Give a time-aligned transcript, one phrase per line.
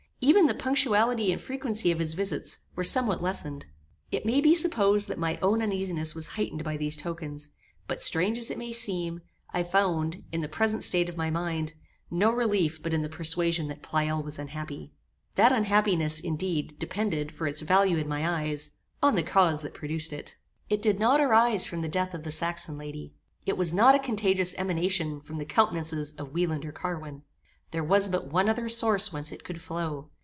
[0.23, 3.65] Even the punctuality and frequency of his visits were somewhat lessened.
[4.11, 7.49] It may be supposed that my own uneasiness was heightened by these tokens;
[7.87, 11.73] but, strange as it may seem, I found, in the present state of my mind,
[12.11, 14.91] no relief but in the persuasion that Pleyel was unhappy.
[15.33, 18.69] That unhappiness, indeed, depended, for its value in my eyes,
[19.01, 20.37] on the cause that produced it.
[20.69, 23.15] It did not arise from the death of the Saxon lady:
[23.47, 27.23] it was not a contagious emanation from the countenances of Wieland or Carwin.
[27.71, 30.09] There was but one other source whence it could flow.